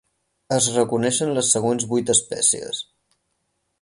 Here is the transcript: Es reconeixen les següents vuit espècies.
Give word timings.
Es 0.55 0.69
reconeixen 0.77 1.33
les 1.35 1.51
següents 1.57 1.85
vuit 1.93 2.13
espècies. 2.15 2.81